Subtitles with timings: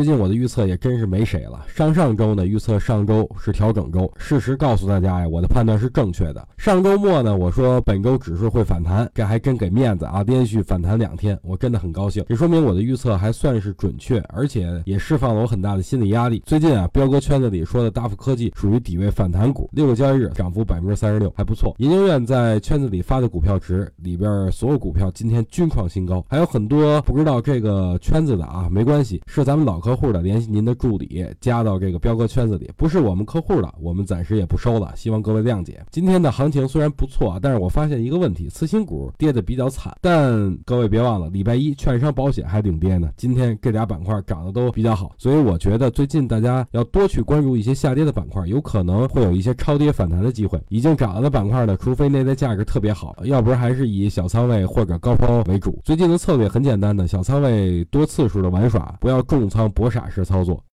[0.00, 1.62] 最近我的预测也真是没谁了。
[1.68, 6.48] 上上周呢预测上周是调整周，事实告诉大家呀，我的判断是正确的。
[6.56, 12.24] 上周末呢我说本周指数会反弹，这还真给面子啊，连续反弹两天，我真的很高兴。
[12.30, 16.42] 这说明我的预测还算是准确，而且也释放了我很大的心理压力。
[16.46, 21.74] 最近啊，彪哥圈子里说的大富科技属于底位反弹股，六个交易日涨幅百分之三十六，还不错。
[21.76, 35.84] 研究院在圈子里发的股票值里边，所有股票今天均创新高，还有很多不知道这个圈子的啊，没关系，是咱们老客客户的，联系您的助理加到这个彪哥圈子里，不是我们客户的，我们暂时也不收了，希望各位谅解。
[35.90, 50.62] 今天的行情虽然不错，但是我发现一个问题，次新股跌的比较惨，但各位别忘了，礼拜一券商保险还顶跌呢，今天这俩板块涨得都比较好，所以我觉得最近大家要多去关注一些下跌的板块，有可能会有一些超跌反弹的机会。
[50.68, 55.80] 已经涨了的板块呢，除非那在价格特别好，要不然还是以小仓位或者高抛为主。
[55.84, 60.62] 最近的策略很简单的，小仓位多次数的玩耍，不要重仓搏傻式操作。